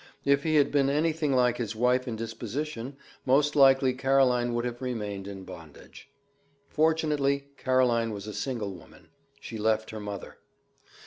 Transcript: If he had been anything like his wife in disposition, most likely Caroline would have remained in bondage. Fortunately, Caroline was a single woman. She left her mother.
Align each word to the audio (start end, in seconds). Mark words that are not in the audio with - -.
If 0.25 0.41
he 0.41 0.55
had 0.55 0.71
been 0.71 0.89
anything 0.89 1.31
like 1.31 1.57
his 1.57 1.75
wife 1.75 2.07
in 2.07 2.15
disposition, 2.15 2.97
most 3.23 3.55
likely 3.55 3.93
Caroline 3.93 4.55
would 4.55 4.65
have 4.65 4.81
remained 4.81 5.27
in 5.27 5.43
bondage. 5.43 6.09
Fortunately, 6.67 7.49
Caroline 7.55 8.09
was 8.09 8.25
a 8.25 8.33
single 8.33 8.71
woman. 8.73 9.09
She 9.39 9.59
left 9.59 9.91
her 9.91 9.99
mother. 9.99 10.37